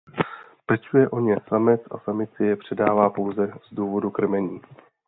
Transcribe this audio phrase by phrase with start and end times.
[0.65, 4.61] Pečuje o ně samec a samici je předává pouze z důvodu krmení.